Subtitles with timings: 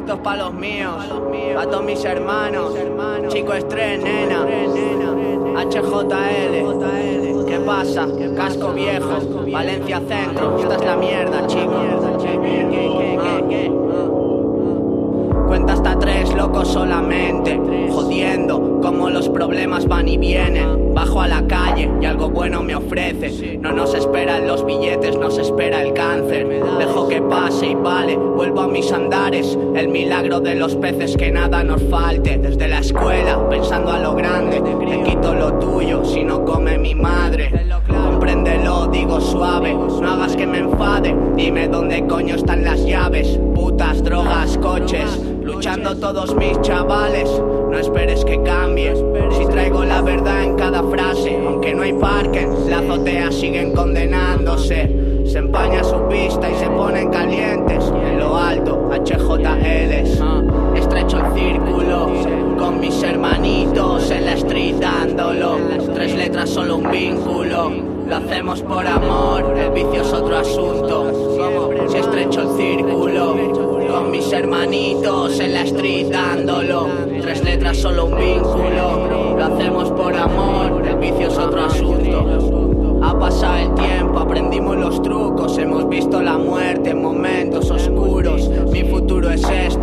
[0.00, 0.94] Esto es pa' los míos,
[1.54, 2.74] pa' todos mis hermanos.
[3.28, 4.46] Chico estrés, nena.
[5.56, 7.44] HJL.
[7.46, 8.08] ¿Qué pasa?
[8.34, 9.18] Casco viejo,
[9.52, 10.58] Valencia Centro.
[10.58, 11.74] Esta es la mierda, chicos.
[15.46, 17.29] Cuenta hasta tres locos solamente,
[18.80, 20.94] como los problemas van y vienen.
[20.94, 23.58] Bajo a la calle y algo bueno me ofrece.
[23.58, 26.48] No nos esperan los billetes, nos espera el cáncer.
[26.78, 29.56] Dejo que pase y vale, vuelvo a mis andares.
[29.74, 32.38] El milagro de los peces que nada nos falte.
[32.38, 36.94] Desde la escuela, pensando a lo grande, te quito lo tuyo si no come mi
[36.94, 37.52] madre.
[37.86, 41.14] Compréndelo, digo suave, no hagas que me enfade.
[41.36, 45.20] Dime dónde coño están las llaves, putas, drogas, coches
[45.60, 47.28] luchando todos mis chavales.
[47.70, 48.29] No esperes que
[51.90, 55.24] hay parque, la azotea siguen condenándose.
[55.26, 57.84] Se empaña su pista y se ponen calientes.
[58.04, 60.22] En lo alto, HJLs.
[60.76, 62.10] Estrecho el círculo
[62.58, 65.56] con mis hermanitos en la street dándolo.
[65.94, 67.70] Tres letras, solo un vínculo.
[68.08, 71.86] Lo hacemos por amor, el vicio es otro asunto.
[71.88, 73.36] Si estrecho el círculo
[73.90, 76.86] con mis hermanitos en la street dándolo.
[77.20, 79.36] Tres letras, solo un vínculo.
[79.36, 81.69] Lo hacemos por amor, el vicio es otro asunto.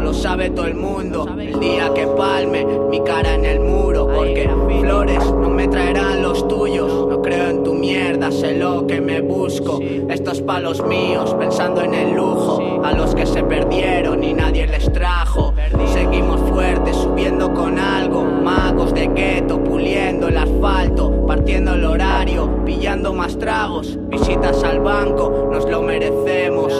[0.00, 1.26] Lo sabe todo el mundo.
[1.38, 4.48] El día que palme mi cara en el muro, porque
[4.80, 7.08] flores no me traerán los tuyos.
[7.08, 9.80] No creo en tu mierda, sé lo que me busco.
[9.80, 14.92] Estos palos míos, pensando en el lujo, a los que se perdieron y nadie les
[14.92, 15.54] trajo.
[15.92, 18.24] Seguimos fuertes, subiendo con algo.
[18.24, 22.57] Magos de gueto, puliendo el asfalto, partiendo el horario,
[22.96, 23.98] más tragos.
[24.08, 26.72] Visitas al banco, nos lo merecemos.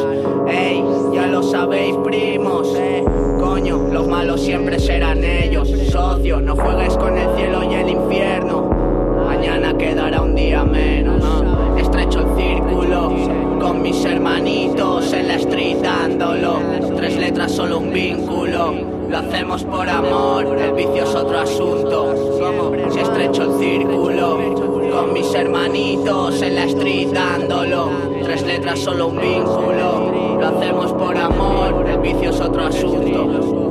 [0.48, 2.75] Ey, ya lo sabéis, primos.
[3.39, 5.69] Coño, los malos siempre serán ellos.
[5.91, 8.71] Socio, no juegues con el cielo y el infierno.
[9.27, 11.22] Mañana quedará un día menos.
[11.77, 13.12] Estrecho el círculo
[13.60, 16.59] con mis hermanitos en la street dándolo.
[16.97, 18.72] Tres letras, solo un vínculo.
[19.10, 22.15] Lo hacemos por amor, el vicio es otro asunto.
[22.91, 24.08] Si estrecho el círculo
[25.19, 27.91] mis hermanitos en la street dándolo.
[28.23, 30.39] Tres letras, solo un vínculo.
[30.39, 33.68] Lo hacemos por amor, el vicio es otro asunto.